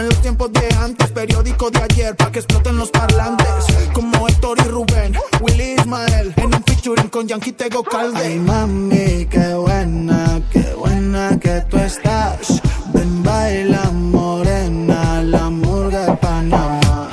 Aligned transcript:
en 0.00 0.08
los 0.08 0.22
tiempos 0.22 0.52
de 0.52 0.68
antes, 0.80 1.10
periódico 1.10 1.70
de 1.70 1.82
ayer, 1.82 2.16
pa' 2.16 2.30
que 2.30 2.38
exploten 2.38 2.76
los 2.76 2.90
parlantes. 2.90 3.46
Como 3.92 4.28
Héctor 4.28 4.58
y 4.64 4.68
Rubén, 4.68 5.16
Willy 5.40 5.74
Ismael, 5.78 6.32
en 6.36 6.46
un 6.46 6.64
featuring 6.64 7.08
con 7.08 7.26
Yankee 7.28 7.52
Tego 7.52 7.82
Calde. 7.82 8.20
Ay, 8.24 8.38
mami, 8.38 9.26
qué 9.26 9.54
buena, 9.54 10.40
qué 10.50 10.74
buena 10.74 11.38
que 11.38 11.62
tú 11.68 11.76
estás. 11.78 12.62
Ven, 12.94 13.22
baila, 13.22 13.82
morena, 13.92 15.22
la 15.22 15.50
murga 15.50 16.06
de 16.06 16.16
Panamá. 16.16 17.08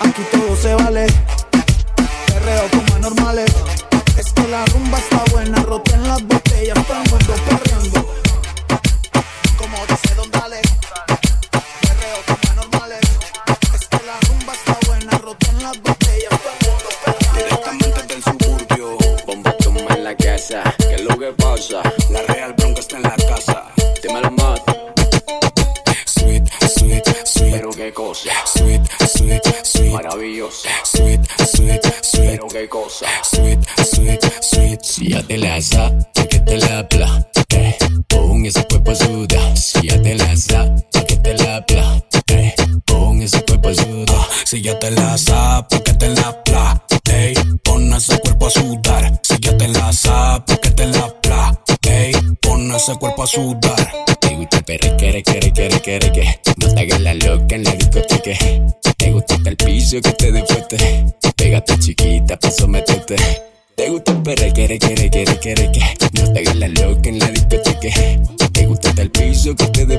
Aquí 0.00 0.22
todo 0.32 0.56
se 0.56 0.74
vale, 0.74 1.06
perreo 2.26 2.70
como 2.70 2.94
anormales. 2.96 3.52
Es 4.18 4.32
que 4.32 4.46
la 4.48 4.64
rumba 4.66 4.98
está 4.98 5.22
buena, 5.32 5.62
roten 5.62 6.06
las 6.06 6.22
botellas, 6.26 6.86
todo 6.86 7.16
el 7.16 7.19
Si 44.44 44.62
ya 44.62 44.76
te 44.80 44.90
la 44.90 45.16
sabes, 45.16 45.80
que 45.82 45.92
te 45.92 46.08
la 46.08 46.42
plate. 46.42 47.34
Pon 47.62 47.92
ese 47.92 48.18
cuerpo 48.18 48.46
a 48.48 48.50
sudar. 48.50 49.20
Si 49.22 49.38
ya 49.38 49.56
te 49.56 49.68
la 49.68 49.92
sabes, 49.92 50.58
que 50.58 50.70
te 50.70 50.86
la 50.86 51.08
plate. 51.20 52.12
Pon 52.40 52.72
ese 52.72 52.96
cuerpo 52.96 53.22
a 53.22 53.26
sudar. 53.28 53.92
Te 54.20 54.34
gusta 54.34 54.60
perre, 54.62 54.96
quiere, 54.96 55.22
quiere, 55.22 55.52
quiere, 55.52 55.80
quiere, 55.80 56.10
que 56.10 56.40
No 56.56 56.74
te 56.74 56.80
hagas 56.80 57.00
la 57.00 57.14
loca 57.14 57.54
en 57.54 57.62
la 57.62 57.70
discoteca 57.72 58.32
Te 58.96 59.12
gusta 59.12 59.36
el 59.44 59.56
piso 59.56 60.00
que 60.00 60.12
te 60.12 60.32
dé 60.32 60.44
fuerte 60.44 60.76
Pégate 61.36 61.78
chiquita 61.78 62.38
pa' 62.38 62.50
someterte 62.50 63.16
Te 63.76 63.88
gusta 63.88 64.12
el 64.12 64.22
perre, 64.22 64.52
quiere, 64.52 64.78
quiere, 64.78 65.10
quiere, 65.10 65.38
quiere, 65.38 65.72
que 65.72 65.80
No 66.12 66.32
te 66.32 66.40
hagas 66.40 66.56
la 66.56 66.68
loca 66.68 67.08
en 67.08 67.18
la 67.18 67.26
discoteca 67.28 67.88
Te 68.52 68.66
gusta 68.66 68.92
el 68.96 69.10
piso 69.10 69.54
que 69.54 69.66
te 69.66 69.86
dé 69.86 69.98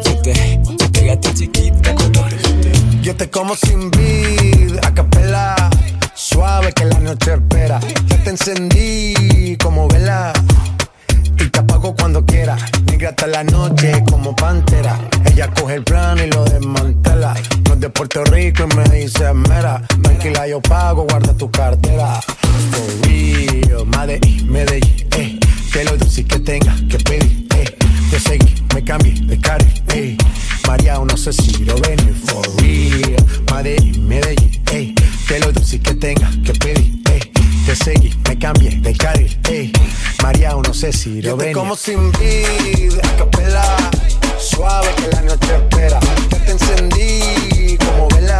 te 3.21 3.29
como 3.29 3.55
sin 3.55 3.91
vid, 3.91 4.77
a 4.83 4.91
capela. 4.95 5.55
Suave 6.15 6.73
que 6.73 6.85
la 6.85 6.97
noche 6.99 7.33
espera. 7.33 7.79
Ya 8.07 8.23
te 8.23 8.31
encendí 8.31 9.55
como 9.57 9.87
vela. 9.87 10.33
Y 11.37 11.47
te 11.49 11.59
apago 11.59 11.95
cuando 11.95 12.25
quiera. 12.25 12.57
Negra 12.85 13.09
hasta 13.09 13.27
la 13.27 13.43
noche 13.43 14.03
como 14.09 14.35
pantera. 14.35 14.97
Ella 15.25 15.51
coge 15.53 15.75
el 15.75 15.83
plano 15.83 16.23
y 16.23 16.31
lo 16.31 16.43
desmantela. 16.45 17.35
No 17.67 17.73
es 17.75 17.79
de 17.79 17.89
Puerto 17.91 18.23
Rico 18.23 18.63
y 18.63 18.75
me 18.75 18.83
dice 18.85 19.31
mera. 19.33 19.83
Tranquila, 20.01 20.47
yo 20.47 20.59
pago, 20.59 21.03
guarda 21.03 21.31
tu 21.35 21.51
cartera. 21.51 22.19
For 22.71 23.07
real, 23.07 23.85
Medellín, 23.85 24.51
Medellín, 24.51 25.07
eh. 25.17 25.39
Que 25.71 25.83
lo 25.83 25.95
dulce 25.95 26.25
que 26.25 26.39
tenga 26.39 26.75
que 26.89 26.97
pedir, 26.97 27.47
eh. 27.55 27.77
Te 28.09 28.19
seguí, 28.19 28.55
me 28.73 28.83
cambié 28.83 29.13
de 29.13 29.39
carry, 29.39 29.83
eh. 29.93 30.17
María, 30.71 30.97
no 30.99 31.17
sé 31.17 31.33
si 31.33 31.65
lo 31.65 31.75
ven, 31.81 31.99
for 32.15 32.47
real. 32.61 33.13
Medellín, 33.53 34.07
Medellín, 34.07 34.63
eh. 34.71 34.95
Que 35.27 35.37
lo 35.41 35.51
dulce 35.51 35.81
que 35.81 35.93
tenga 35.95 36.31
que 36.45 36.53
pedir, 36.53 37.01
eh. 37.11 37.29
Te 37.65 37.75
seguí, 37.75 38.13
me 38.25 38.39
cambié 38.39 38.79
de 38.79 38.95
carril, 38.95 39.37
ey. 39.49 39.73
María, 40.23 40.51
no 40.51 40.73
sé 40.73 40.93
si 40.93 41.21
lo 41.21 41.35
ven. 41.35 41.51
como 41.51 41.75
sin 41.75 42.09
vid, 42.13 42.93
a 43.03 43.17
capela. 43.17 43.91
Suave 44.39 44.87
que 44.95 45.07
la 45.13 45.21
noche 45.23 45.55
espera. 45.57 45.99
Ya 46.31 46.45
te 46.45 46.51
encendí 46.51 47.77
como 47.77 48.07
vela. 48.07 48.39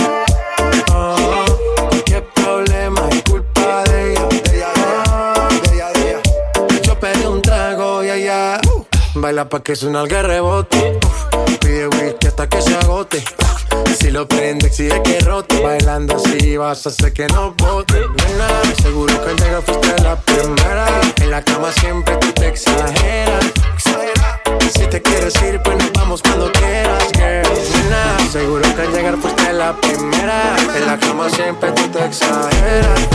Qué 2.05 2.21
problema 2.35 3.07
es 3.09 3.23
culpa 3.23 3.83
de 3.83 4.11
ella. 4.11 4.27
De 4.27 4.57
ella, 4.57 4.71
de 5.93 6.09
ella, 6.81 7.19
de 7.19 7.27
un 7.27 7.41
trago 7.41 8.03
y 8.03 8.09
allá 8.09 8.59
baila 9.21 9.47
pa' 9.47 9.61
que 9.61 9.75
suena 9.75 10.01
el 10.01 10.09
rebote. 10.09 10.99
Pide 11.59 11.87
whisky 11.87 12.27
hasta 12.27 12.49
que 12.49 12.61
se 12.61 12.75
agote. 12.75 13.23
Si 13.99 14.09
lo 14.09 14.27
prende, 14.27 14.67
exige 14.67 15.01
que 15.03 15.19
rote. 15.19 15.61
Bailando 15.61 16.15
así 16.15 16.57
vas 16.57 16.85
a 16.85 16.89
hacer 16.89 17.13
que 17.13 17.27
no 17.27 17.53
bote. 17.53 18.01
Seguro 18.81 19.13
que 19.23 19.29
al 19.29 19.35
llegar 19.37 19.61
fuiste 19.61 20.01
la 20.01 20.15
primera. 20.19 20.87
En 21.21 21.31
la 21.31 21.43
cama 21.43 21.71
siempre 21.71 22.17
tú 22.17 22.31
te 22.33 22.47
exageras. 22.47 23.45
Si 24.73 24.87
te 24.87 25.01
quieres 25.01 25.33
ir, 25.43 25.61
pues 25.63 25.77
nos 25.77 25.91
vamos 25.93 26.21
cuando 26.21 26.51
quieras, 26.51 27.03
girl. 27.13 27.61
Seguro 28.31 28.63
que 28.75 28.81
al 28.81 28.93
llegar 28.93 29.17
fuiste 29.17 29.53
la 29.53 29.75
primera. 29.75 30.55
En 30.75 30.87
la 30.87 30.97
cama 30.97 31.29
siempre 31.29 31.71
tú 31.71 31.87
te 31.89 32.05
exageras. 32.05 33.07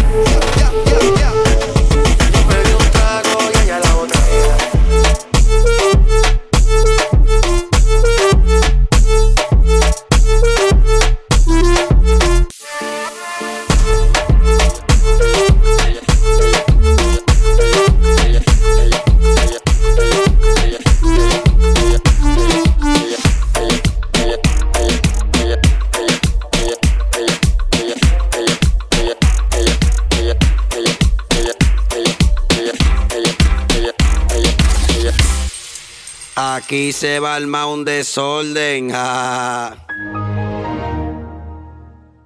Aquí 36.66 36.92
se 36.92 37.20
va 37.20 37.34
a 37.34 37.36
armar 37.36 37.66
un 37.66 37.84
desorden. 37.84 38.86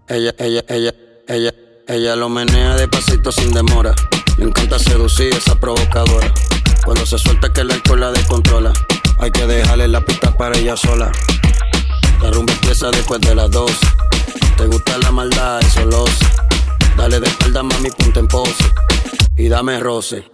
Ella, 0.08 0.34
ella, 0.38 0.64
ella, 0.66 0.94
ella, 1.28 1.54
ella 1.86 2.16
lo 2.16 2.30
menea 2.30 2.74
despacito 2.74 3.30
sin 3.32 3.52
demora. 3.52 3.94
Le 4.38 4.46
encanta 4.46 4.78
seducir 4.78 5.34
esa 5.34 5.54
provocadora. 5.56 6.32
Cuando 6.86 7.04
se 7.04 7.18
suelta 7.18 7.52
que 7.52 7.60
el 7.60 7.70
alcohol 7.70 8.00
la 8.00 8.12
descontrola. 8.12 8.72
Hay 9.18 9.30
que 9.30 9.44
dejarle 9.46 9.88
la 9.88 10.00
pista 10.00 10.34
para 10.34 10.56
ella 10.56 10.74
sola. 10.74 11.12
La 12.22 12.30
rumba 12.30 12.54
empieza 12.54 12.90
después 12.90 13.20
de 13.20 13.34
las 13.34 13.50
dos. 13.50 13.78
Te 14.56 14.64
gusta 14.64 14.96
la 15.02 15.10
maldad, 15.10 15.60
eso 15.60 15.84
lo 15.84 16.06
sé. 16.06 16.26
Dale 16.96 17.20
de 17.20 17.26
espalda, 17.26 17.62
mami, 17.62 17.90
ponte 17.90 18.20
en 18.20 18.26
pose. 18.26 18.64
Y 19.36 19.50
dame 19.50 19.78
roce, 19.80 20.24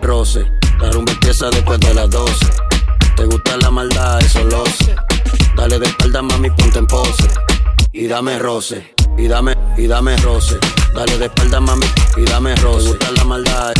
roce. 0.00 0.50
La 0.80 0.90
rumba 0.90 1.12
empieza 1.12 1.50
después 1.50 1.78
de 1.80 1.92
las 1.92 2.08
12. 2.08 2.64
Te 3.16 3.24
gusta 3.26 3.56
la 3.58 3.70
maldad, 3.70 4.20
eso 4.20 4.44
lo 4.44 4.64
sé. 4.66 4.94
Dale 5.56 5.78
de 5.78 5.86
espalda, 5.86 6.22
mami, 6.22 6.50
ponte 6.50 6.78
en 6.78 6.86
pose. 6.86 7.28
Y 7.92 8.06
dame 8.08 8.38
roce, 8.38 8.94
y 9.16 9.28
dame, 9.28 9.56
y 9.76 9.86
dame 9.86 10.16
roce. 10.16 10.58
Dale 10.94 11.16
de 11.18 11.26
espalda, 11.26 11.60
mami, 11.60 11.86
y 12.16 12.24
dame 12.24 12.56
roce. 12.56 12.84
Te 12.84 12.88
gusta 12.90 13.10
la 13.12 13.24
maldad, 13.24 13.72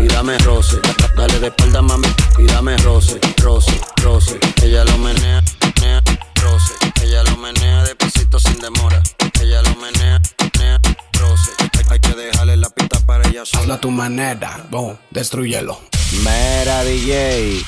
y 0.00 0.06
dame 0.08 0.38
roce. 0.38 0.80
Dale 1.16 1.38
de 1.38 1.46
espalda, 1.46 1.82
mami, 1.82 2.08
y 2.38 2.46
dame 2.46 2.76
roce, 2.78 3.20
roce, 3.42 3.80
roce. 4.02 4.38
Ella 4.62 4.84
lo 4.84 4.98
menea, 4.98 5.42
menea, 5.62 6.02
roce. 6.42 6.74
Ella 7.02 7.22
lo 7.22 7.36
menea 7.36 7.84
despacito 7.84 8.40
sin 8.40 8.58
demora. 8.58 9.00
Ella 9.40 9.62
lo 9.62 9.76
menea, 9.76 10.20
menea, 10.54 10.80
roce. 11.20 11.52
Hay, 11.60 11.84
hay 11.90 12.00
que 12.00 12.14
dejarle 12.14 12.56
la 12.56 12.70
pista 12.70 12.98
para 13.06 13.28
ella 13.28 13.44
sola. 13.46 13.62
Hazlo 13.62 13.74
a 13.74 13.80
tu 13.80 13.90
manera, 13.92 14.66
boom, 14.70 14.96
destruyelo. 15.10 15.78
Mera 16.24 16.82
DJ, 16.84 17.62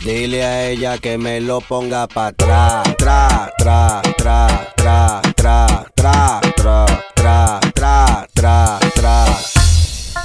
dile 0.00 0.44
a 0.44 0.64
ella 0.64 0.98
que 0.98 1.18
me 1.18 1.40
lo 1.40 1.60
ponga 1.60 2.06
pa' 2.06 2.28
atrás. 2.28 2.82
Tra, 2.96 3.50
tra, 3.58 4.02
tra, 4.16 4.62
tra, 4.76 5.22
tra, 5.34 5.82
tra, 5.94 6.40
tra, 6.54 6.86
tra, 7.14 7.60
tra, 7.74 8.26
tra, 8.34 8.78
tra. 8.94 9.24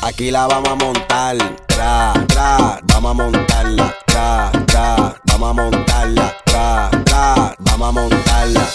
Aquí 0.03 0.31
la 0.31 0.47
vamos 0.47 0.69
a 0.69 0.75
montar. 0.75 1.37
Tra, 1.67 2.13
tra, 2.27 2.79
vamos 2.83 3.11
a 3.11 3.13
montarla. 3.13 3.95
Tra, 4.05 4.51
tra, 4.67 5.15
vamos 5.25 5.49
a 5.49 5.53
montarla. 5.53 6.37
Tra, 6.45 6.89
tra, 7.05 7.55
vamos 7.59 7.89
a 7.89 7.91
montarla. 7.91 8.67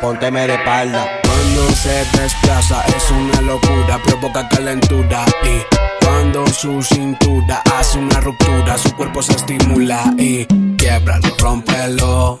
Pónteme 0.00 0.46
de 0.46 0.54
espalda. 0.54 1.20
Cuando 1.22 1.70
se 1.70 2.04
desplaza 2.18 2.84
es 2.88 3.10
una 3.10 3.40
locura, 3.40 4.00
provoca 4.02 4.48
calentura 4.48 5.24
y 5.44 5.62
cuando 6.04 6.46
su 6.46 6.82
cintura 6.82 7.62
hace 7.74 7.98
una 7.98 8.20
ruptura, 8.20 8.78
su 8.78 8.94
cuerpo 8.96 9.22
se 9.22 9.32
estimula 9.32 10.14
y 10.18 10.46
quiebralo, 10.76 11.28
rómpelo, 11.38 12.38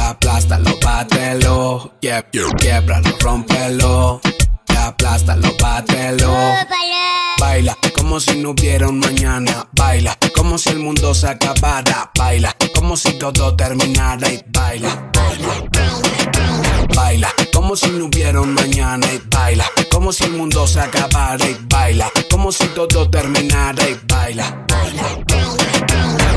aplástalo, 0.00 0.78
bátelo, 0.84 1.94
yeah, 2.00 2.22
quiebralo, 2.58 3.10
rómpelo, 3.20 4.20
aplástalo, 4.78 5.48
bátelo. 5.60 6.34
Baila 7.38 7.76
como 7.94 8.18
si 8.20 8.38
no 8.38 8.50
hubiera 8.50 8.88
un 8.88 8.98
mañana, 8.98 9.68
baila 9.72 10.16
como 10.34 10.58
si 10.58 10.70
el 10.70 10.78
mundo 10.78 11.14
se 11.14 11.28
acabara, 11.28 12.10
baila 12.16 12.54
como 12.74 12.96
si 12.96 13.12
todo 13.18 13.54
terminara 13.56 14.28
y 14.30 14.42
baila. 14.48 15.10
Baila 16.94 17.28
como 17.66 17.74
si 17.74 17.90
no 17.90 18.04
hubiera 18.04 18.40
un 18.40 18.54
mañana 18.54 19.12
y 19.12 19.20
baila. 19.28 19.64
Como 19.90 20.12
si 20.12 20.22
el 20.22 20.34
mundo 20.34 20.68
se 20.68 20.78
acabara 20.78 21.44
y 21.44 21.56
baila. 21.68 22.08
Como 22.30 22.52
si 22.52 22.64
todo 22.68 23.10
terminara 23.10 23.82
y 23.90 23.98
baila. 24.06 24.64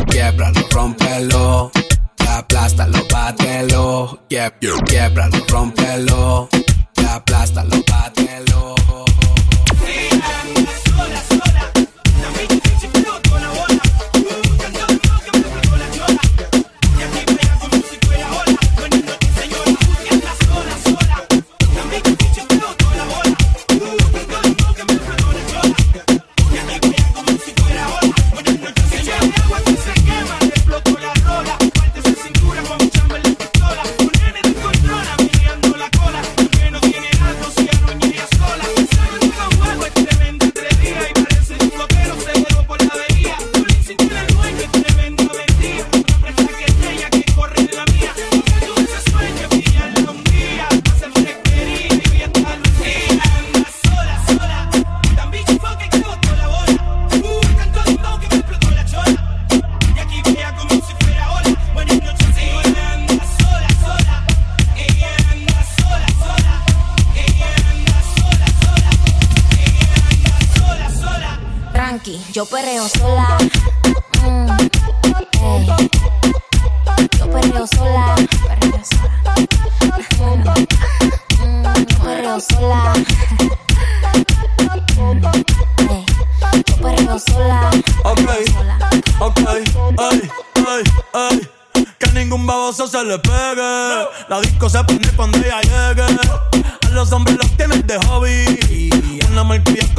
Quiebralo, 0.10 0.60
rómpelo, 0.72 1.72
aplástalo, 2.28 3.06
bátelo. 3.12 4.24
Quie- 4.28 4.52
Quiebralo, 4.88 5.38
aplástalo, 5.48 6.50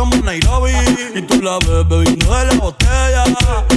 como 0.00 0.17
Nairobi. 0.17 0.73
Y 1.14 1.20
tú 1.23 1.43
la 1.43 1.58
ves 1.58 1.87
bebiendo 1.87 2.35
de 2.35 2.44
la 2.47 2.55
botella. 2.55 3.25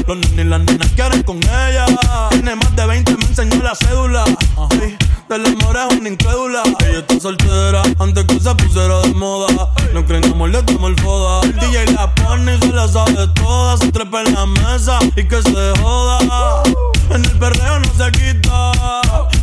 Los 0.08 0.18
nenes 0.18 0.46
y 0.46 0.50
las 0.50 0.62
nenas 0.62 0.92
quieren 0.96 1.24
con 1.24 1.38
ella. 1.38 1.86
Tiene 2.30 2.56
más 2.56 2.76
de 2.76 2.86
20, 2.86 3.18
me 3.18 3.26
enseñó 3.26 3.62
la 3.62 3.76
cédula. 3.76 4.24
Ay, 4.58 4.98
del 5.28 5.46
amor 5.46 5.78
es 5.78 6.00
una 6.00 6.10
incrédula. 6.10 6.64
Ella 6.80 7.00
está 7.00 7.20
soltera 7.20 7.82
antes 8.00 8.24
que 8.24 8.40
se 8.40 8.56
pusiera 8.56 9.02
de 9.02 9.14
moda. 9.16 9.70
No 9.94 10.06
creen 10.06 10.24
amor 10.26 10.50
le 10.50 10.64
toma 10.64 10.88
el 10.88 11.00
foda. 11.02 11.42
El 11.44 11.56
DJ 11.60 11.92
la 11.92 12.16
pone 12.16 12.56
y 12.56 12.60
se 12.60 12.68
la 12.68 12.88
sabe 12.88 13.28
toda. 13.36 13.78
Se 13.78 13.92
trepa 13.92 14.22
en 14.22 14.34
la 14.34 14.46
mesa 14.46 15.00
y 15.18 15.24
que 15.26 15.42
se 15.42 15.74
joda. 15.82 16.64
En 17.10 17.26
el 17.26 17.32
perreo 17.32 17.80
no 17.80 17.90
se 17.98 18.12
quita. 18.12 18.72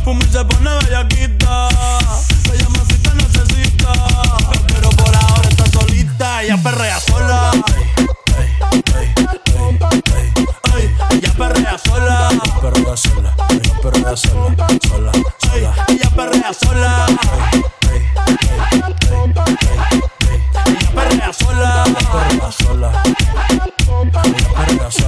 Fuma 0.03 0.21
y 0.27 0.31
se 0.31 0.43
pone 0.45 0.69
bellaquita. 0.83 1.69
Se 2.43 2.57
llama 2.57 2.79
si 2.89 2.97
te 2.97 3.13
necesita. 3.13 4.60
Solita. 6.21 6.43
Ella 6.43 6.57
perrea 6.57 6.99
sola. 6.99 7.51
Ey, 8.37 8.49
ey, 8.71 8.83
ey, 8.99 9.13
ey, 9.21 10.01
ey. 10.75 11.17
Ella 11.17 11.33
perrea 11.37 11.77
sola. 11.77 12.29
Ella 12.31 12.61
perrea 12.61 12.97
sola. 12.97 13.33
Ella 13.49 13.81
perrea 13.81 14.15
sola. 14.17 14.67
Sola, 14.87 15.11
sola. 15.41 15.73
Ella 15.87 16.09
perrea 16.15 16.53
sola. 16.53 17.05
Ella 17.11 17.71
perrea. 17.75 18.11
Perrea. 20.93 21.31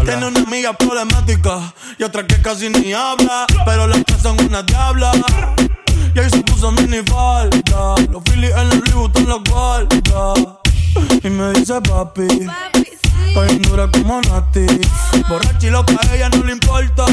Tiene 0.06 0.26
una 0.28 0.40
amiga 0.42 0.74
problemática 0.74 1.74
y 1.98 2.04
otra 2.04 2.26
que 2.26 2.42
casi 2.42 2.70
ni 2.70 2.94
habla, 2.94 3.46
pero 3.66 3.88
las 3.88 4.04
tres 4.06 4.22
son 4.22 4.40
una 4.42 4.64
diabla. 4.64 5.12
Y 6.16 6.20
ahí 6.20 6.30
se 6.30 6.42
puso 6.42 6.72
mini 6.72 7.02
falta, 7.04 7.96
los 8.12 8.24
Phillies 8.24 8.52
en 8.52 8.60
el 8.60 8.80
Louis 8.80 8.94
Vuitton 8.94 9.28
los 9.28 9.44
guarda. 9.44 10.63
Y 11.24 11.30
me 11.30 11.52
dice 11.54 11.80
papi, 11.82 12.28
estoy 13.28 13.48
bien 13.48 13.62
dura 13.64 13.90
como 13.92 14.22
Nati. 14.22 14.66
Borracha 15.28 15.68
y 15.68 15.70
loca, 15.70 15.94
a 16.10 16.16
ella 16.16 16.30
no 16.30 16.44
le 16.44 16.54
importa. 16.54 17.06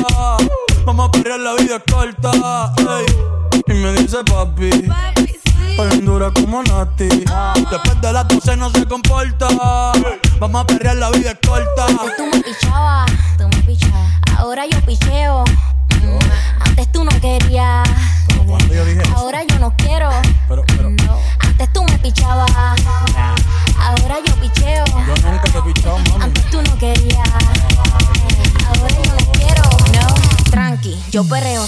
Vamos 0.85 1.09
a 1.09 1.13
perrear, 1.13 1.41
la 1.41 1.55
vida 1.55 1.77
es 1.77 1.93
corta. 1.93 2.73
ey. 2.79 3.07
Y 3.67 3.73
me 3.75 3.93
dice 3.95 4.19
papi, 4.25 4.71
estoy 4.71 5.89
bien 5.89 6.05
dura 6.05 6.31
como 6.33 6.63
Nati. 6.63 7.09
Después 7.09 8.01
de 8.01 8.13
las 8.13 8.29
12 8.29 8.57
no 8.57 8.71
se 8.71 8.85
comporta. 8.87 9.49
Vamos 10.39 10.63
a 10.63 10.67
perrear, 10.67 10.97
la 10.97 11.11
vida 11.11 11.31
es 11.33 11.39
corta. 11.49 11.87
Antes 11.87 12.17
tú 12.17 12.25
me 12.33 12.41
pichabas, 12.43 13.11
tú 13.39 13.49
me 13.49 13.63
pichabas. 13.63 14.11
Ahora 14.39 14.67
yo 14.67 14.81
picheo. 14.87 15.45
Mm, 16.03 16.19
Antes 16.61 16.93
tú 16.93 17.05
no 17.05 17.11
querías. 17.21 17.89
Ahora 19.15 19.43
yo 19.45 19.59
no 19.59 19.75
quiero. 19.77 20.11
No. 20.91 21.10
Yo 31.21 31.27
perreo 31.29 31.63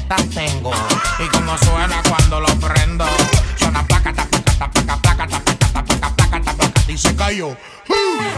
tengo 0.00 0.70
y 1.18 1.28
cómo 1.28 1.56
suena 1.58 2.02
cuando 2.08 2.40
lo 2.40 2.48
prendo. 2.58 3.06
Suena 3.56 3.86
placa, 3.86 4.12
taca, 4.12 4.40
taca, 4.42 4.70
placa, 4.70 4.96
placa, 4.96 5.26
taca, 5.26 5.84
placa, 5.84 6.16
placa, 6.16 6.52
placa, 6.54 6.82
y 6.86 6.96
se 6.96 7.14
cayó. 7.16 7.56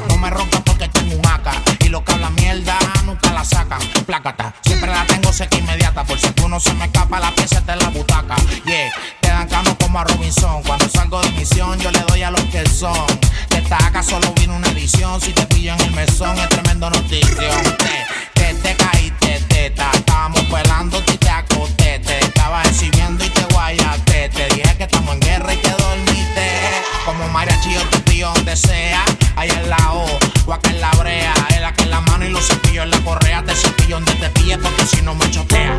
No 0.09 0.17
me 0.19 0.31
roncas 0.31 0.63
porque 0.65 0.89
tengo 0.89 1.17
un 1.17 1.27
haca 1.27 1.53
y 1.81 1.89
lo 1.89 2.05
que 2.05 2.13
habla 2.13 2.31
mierda 2.31 2.79
nunca 3.05 3.33
la 3.33 3.45
sacan. 3.45 3.81
Plácata, 4.07 4.55
siempre 4.63 4.91
la 4.91 5.05
tengo 5.07 5.33
seca 5.33 5.57
inmediata 5.59 6.05
por 6.05 6.19
si 6.19 6.29
uno 6.45 6.61
se 6.61 6.73
me 6.75 6.87
escapa 6.87 7.21
la 7.21 7.35
pieza 7.35 7.59
está 7.59 7.77
la 7.77 7.89
butaca. 7.89 8.37
Yeah, 8.65 8.93
te 9.21 9.29
dan 9.29 9.49
como 9.77 9.99
a 9.99 10.05
Robinson 10.05 10.63
cuando 10.63 10.89
salgo 10.89 11.21
de 11.23 11.31
misión 11.33 11.79
yo 11.81 11.91
le 11.91 12.01
doy 12.01 12.23
a 12.23 12.31
los 12.31 12.43
que 12.45 12.67
son. 12.69 13.07
De 13.51 13.59
esta 13.59 13.77
haca 13.77 14.03
solo 14.03 14.33
vino 14.35 14.57
una 14.57 14.69
edición 14.69 15.21
si 15.21 15.33
te 15.33 15.45
pillo 15.47 15.75
en 15.75 15.81
el 15.81 15.91
mesón 15.93 16.39
es 16.39 16.49
tremendo 16.49 16.89
notición. 16.91 17.77
Te, 17.79 18.07
te, 18.35 18.55
te 18.55 18.77
caíste 18.77 19.30
teta. 19.71 19.91
Estábamos 19.95 20.41
pelando 20.43 20.99
y 20.99 21.17
te 21.17 21.29
acosté. 21.29 21.99
Te 22.01 22.19
estaba 22.21 22.63
exhibiendo 22.63 23.25
y 23.25 23.29
te 23.29 23.45
guayaste. 23.53 24.29
Te 24.31 24.55
dije 24.55 24.77
que 24.77 24.85
estamos 24.85 25.15
en 25.15 25.21
guerra 25.21 25.55
y 25.55 25.57
te 25.59 25.71
dormiste. 25.71 26.47
Como 27.05 27.29
mariachi, 27.29 27.75
yo 27.75 27.83
te 27.89 27.99
pillo 28.01 28.33
donde 28.35 28.57
sea. 28.57 29.05
Allá 29.37 29.61
en 29.61 29.71
la 29.71 29.93
O, 29.93 30.07
o 30.47 30.53
acá 30.53 30.71
en 30.71 30.81
la 30.81 30.91
brea. 30.93 31.35
El 31.57 31.65
acá 31.65 31.83
en 31.85 31.91
la 31.91 32.01
mano 32.01 32.25
y 32.25 32.31
los 32.31 32.47
cepillos 32.47 32.85
en 32.85 32.91
la 32.91 33.01
correa. 33.01 33.43
Te 33.45 33.55
cepillo 33.55 33.97
donde 33.97 34.15
te 34.15 34.29
pille 34.31 34.59
porque 34.59 34.87
si 34.87 35.03
no 35.03 35.15
me 35.15 35.31
chotea. 35.31 35.79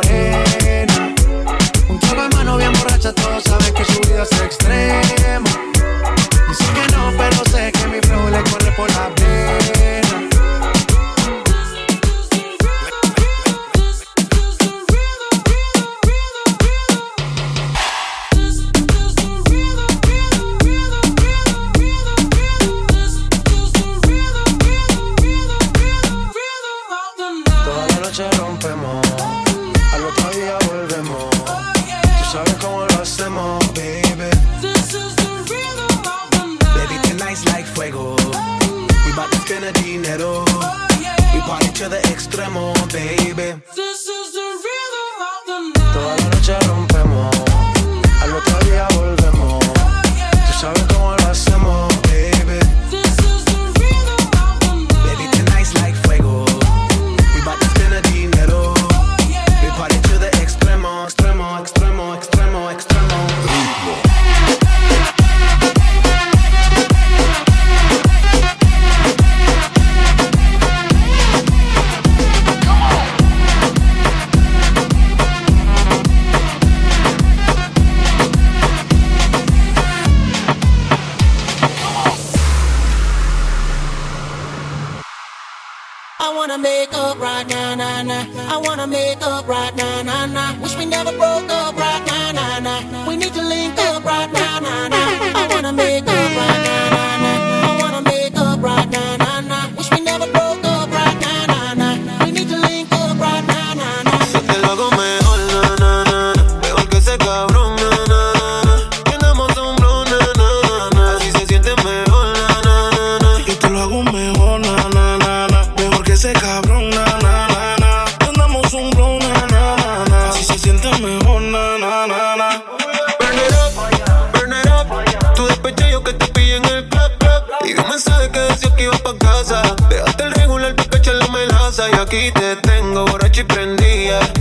Right 89.51 89.75
now, 89.75 90.01
nah, 90.01 90.25
nah. 90.25 90.57
Wish 90.61 90.77
we 90.77 90.85
never 90.85 91.00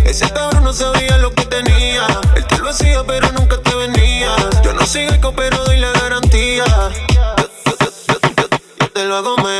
Ese 0.04 0.30
cabrón 0.32 0.64
no 0.64 0.72
sabía 0.72 1.18
lo 1.18 1.32
que 1.32 1.44
tenía. 1.46 2.06
Él 2.34 2.46
te 2.46 2.58
lo 2.58 2.70
hacía, 2.70 3.02
pero 3.06 3.30
nunca 3.32 3.58
te 3.58 3.74
venía. 3.74 4.34
Yo 4.62 4.72
no 4.72 4.86
soy 4.86 5.08
rico, 5.08 5.32
pero 5.36 5.64
doy 5.64 5.78
la 5.78 5.92
garantía. 5.92 6.64
Yo 8.80 8.90
te 8.92 9.04
lo 9.04 9.16
hago 9.16 9.36
mejor, 9.36 9.59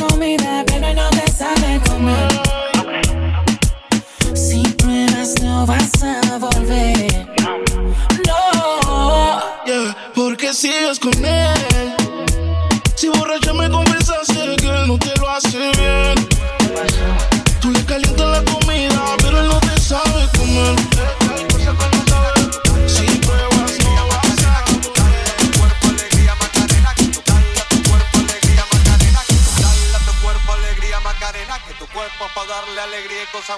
cosa. 33.31 33.57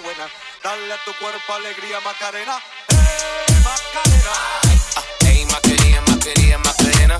Dale 0.63 0.94
a 0.94 0.98
tu 1.03 1.13
cuerpo 1.15 1.53
alegría, 1.53 2.00
Macarena. 2.01 2.62
¡Hey, 2.89 3.56
Macarena! 3.63 4.32
Ah, 4.32 4.62
Ay, 4.63 4.80
hey, 5.25 5.46
Macarena, 5.51 6.01
Macarena, 6.58 7.20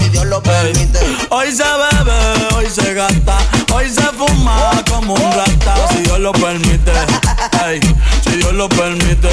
si 0.00 0.08
Dios 0.10 0.26
lo 0.26 0.42
permite. 0.42 1.00
Hoy 1.30 1.50
se 1.50 1.64
bebe, 1.64 2.54
hoy 2.54 2.66
se 2.70 2.94
gasta, 2.94 3.38
hoy 3.74 3.90
se 3.90 4.02
fuma 4.02 4.70
como 4.88 5.14
un 5.14 5.32
rata. 5.32 5.88
Si 5.90 5.98
Dios 6.02 6.20
lo 6.20 6.32
permite. 6.32 6.92
Si 8.24 8.36
Dios 8.36 8.52
lo 8.52 8.68
permite. 8.68 9.28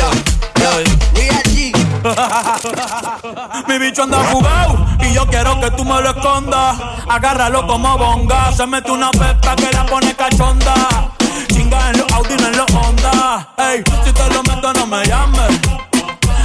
Mi 3.68 3.80
bicho 3.80 4.04
anda 4.04 4.20
fugado 4.26 4.86
y 5.00 5.14
yo 5.14 5.26
quiero 5.28 5.60
que 5.62 5.72
tú 5.72 5.86
me 5.86 6.02
lo 6.02 6.10
escondas. 6.10 6.76
Agárralo 7.08 7.66
como 7.68 7.98
bonga. 7.98 8.52
Se 8.52 8.66
mete 8.66 8.92
una 8.92 9.12
pepa 9.12 9.56
que 9.56 9.72
la 9.72 9.86
pone 9.86 10.14
cachonda. 10.16 11.12
Chinga 11.48 11.92
en 11.92 12.00
los 12.00 12.12
Audi, 12.12 12.36
no 12.36 12.48
en 12.48 12.58
los 12.58 12.72
Honda. 12.72 13.48
Ey, 13.58 13.84
si 14.04 14.12
te 14.12 14.30
lo 14.34 14.44
meto, 14.44 14.74
no 14.74 14.88
me 14.88 15.06
llames. 15.06 15.60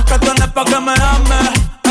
Que 0.06 0.18
tú 0.18 0.32
no 0.38 0.44
es 0.44 0.50
pa' 0.52 0.64
que 0.64 0.80
me 0.80 0.92
ames. 0.92 1.57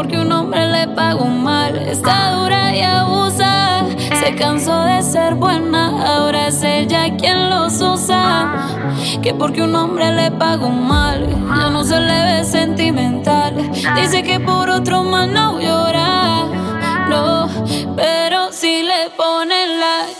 Porque 0.00 0.18
un 0.18 0.32
hombre 0.32 0.66
le 0.66 0.88
pagó 0.88 1.26
mal, 1.26 1.76
está 1.76 2.30
dura 2.30 2.74
y 2.74 2.80
abusa. 2.80 3.84
Se 4.24 4.34
cansó 4.34 4.82
de 4.84 5.02
ser 5.02 5.34
buena, 5.34 6.16
ahora 6.16 6.46
es 6.46 6.62
ella 6.62 7.14
quien 7.18 7.50
los 7.50 7.82
usa. 7.82 8.50
Que 9.20 9.34
porque 9.34 9.60
un 9.60 9.74
hombre 9.76 10.10
le 10.12 10.30
pagó 10.30 10.70
mal, 10.70 11.28
ya 11.54 11.68
no 11.68 11.84
se 11.84 12.00
le 12.00 12.24
ve 12.24 12.44
sentimental. 12.44 13.54
Dice 13.94 14.22
que 14.22 14.40
por 14.40 14.70
otro 14.70 15.04
más 15.04 15.28
no 15.28 15.60
llora, 15.60 16.46
no. 17.10 17.46
Pero 17.94 18.52
si 18.52 18.82
le 18.82 19.10
ponen 19.18 19.80
la. 19.80 20.19